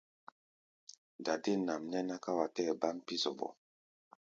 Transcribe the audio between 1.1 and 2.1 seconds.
Dadên nʼam nɛ́